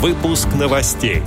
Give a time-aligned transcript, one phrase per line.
[0.00, 1.22] Выпуск новостей.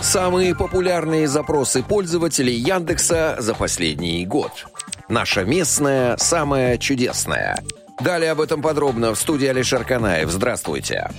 [0.00, 4.64] Самые популярные запросы пользователей Яндекса за последний год.
[5.10, 7.62] Наша местная самая чудесная.
[8.00, 10.30] Далее об этом подробно в студии Алишер Канаев.
[10.30, 11.10] Здравствуйте.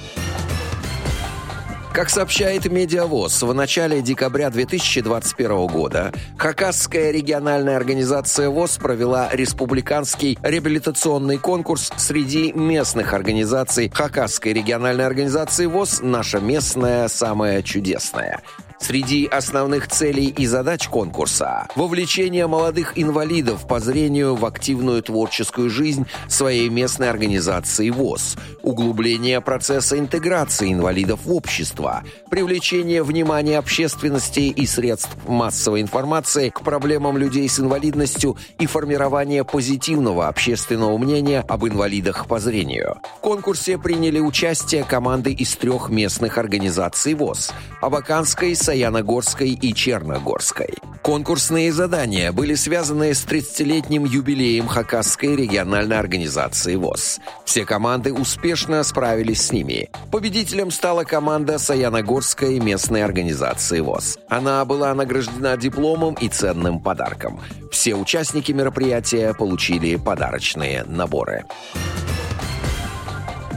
[1.98, 11.40] Как сообщает Медиавоз, в начале декабря 2021 года Хакасская региональная организация ВОЗ провела республиканский реабилитационный
[11.40, 18.44] конкурс среди местных организаций Хакасской региональной организации ВОЗ «Наша местная самая чудесная».
[18.80, 26.06] Среди основных целей и задач конкурса– вовлечение молодых инвалидов по зрению в активную творческую жизнь
[26.30, 35.18] своей местной организации ВОЗ, углубление процесса интеграции инвалидов в общество, привлечение внимания общественности и средств
[35.28, 42.40] массовой информации к проблемам людей с инвалидностью и формирование позитивного общественного мнения об инвалидах по
[42.40, 43.00] зрению.
[43.18, 47.52] В конкурсе приняли участие команды из трех местных организаций ВОЗ–
[47.82, 50.74] Абаканской, Саяногорской и Черногорской.
[51.02, 57.22] Конкурсные задания были связаны с 30-летним юбилеем Хакасской региональной организации ВОЗ.
[57.46, 59.90] Все команды успешно справились с ними.
[60.12, 64.18] Победителем стала команда Саяногорской местной организации ВОЗ.
[64.28, 67.40] Она была награждена дипломом и ценным подарком.
[67.72, 71.46] Все участники мероприятия получили подарочные наборы.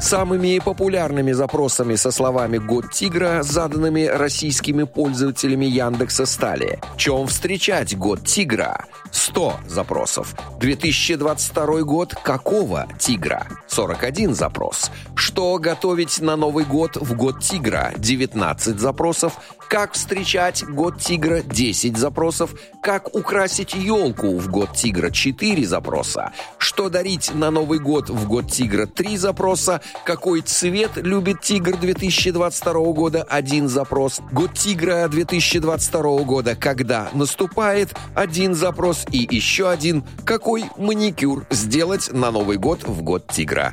[0.00, 8.24] Самыми популярными запросами со словами «Год тигра», заданными российскими пользователями Яндекса стали «Чем встречать год
[8.24, 10.34] тигра?» 100 запросов.
[10.58, 13.46] 2022 год какого тигра?
[13.68, 14.90] 41 запрос.
[15.14, 17.92] Что готовить на Новый год в год тигра?
[17.96, 19.38] 19 запросов.
[19.70, 21.42] Как встречать год тигра?
[21.42, 22.56] 10 запросов.
[22.82, 25.10] Как украсить елку в год тигра?
[25.10, 26.32] 4 запроса.
[26.58, 28.86] Что дарить на Новый год в год тигра?
[28.86, 29.80] 3 запроса.
[30.04, 33.22] Какой цвет любит тигр 2022 года?
[33.22, 34.20] Один запрос.
[34.32, 37.94] Год тигра 2022 года когда наступает?
[38.16, 39.06] Один запрос.
[39.12, 40.02] И еще один.
[40.24, 43.72] Какой маникюр сделать на Новый год в год тигра?